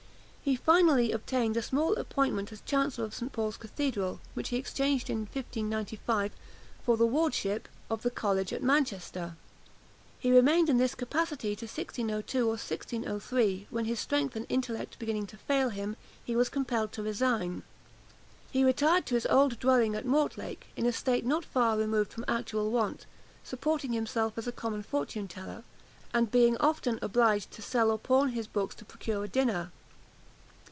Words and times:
He 0.43 0.55
finally 0.55 1.11
obtained 1.11 1.55
a 1.55 1.61
small 1.61 1.93
appointment 1.95 2.51
as 2.51 2.61
Chancellor 2.61 3.05
of 3.05 3.13
St. 3.13 3.31
Paul's 3.31 3.57
cathedral, 3.57 4.19
which 4.33 4.49
he 4.49 4.57
exchanged, 4.57 5.07
in 5.07 5.19
1595, 5.19 6.31
for 6.83 6.97
the 6.97 7.05
wardenship 7.05 7.69
of 7.91 8.01
the 8.01 8.09
college 8.09 8.51
at 8.51 8.63
Manchester. 8.63 9.35
He 10.19 10.31
remained 10.31 10.67
in 10.67 10.77
this 10.77 10.95
capacity 10.95 11.55
till 11.55 11.67
1602 11.67 12.43
or 12.43 12.49
1603, 12.57 13.67
when, 13.69 13.85
his 13.85 13.99
strength 13.99 14.35
and 14.35 14.47
intellect 14.49 14.97
beginning 14.97 15.27
to 15.27 15.37
fail 15.37 15.69
him, 15.69 15.95
he 16.25 16.35
was 16.35 16.49
compelled 16.49 16.91
to 16.93 17.03
resign. 17.03 17.61
He 18.49 18.65
retired 18.65 19.05
to 19.05 19.15
his 19.15 19.27
old 19.27 19.59
dwelling 19.59 19.93
at 19.93 20.07
Mortlake, 20.07 20.65
in 20.75 20.87
a 20.87 20.91
state 20.91 21.23
not 21.25 21.45
far 21.45 21.77
removed 21.77 22.11
from 22.11 22.25
actual 22.27 22.71
want, 22.71 23.05
supporting 23.43 23.93
himself 23.93 24.35
as 24.39 24.47
a 24.47 24.51
common 24.51 24.81
fortune 24.81 25.27
teller, 25.27 25.63
and 26.15 26.31
being 26.31 26.57
often 26.57 26.97
obliged 27.03 27.51
to 27.51 27.61
sell 27.61 27.91
or 27.91 27.99
pawn 27.99 28.29
his 28.29 28.47
books 28.47 28.73
to 28.75 28.83
procure 28.83 29.23
a 29.23 29.27
dinner. 29.29 29.71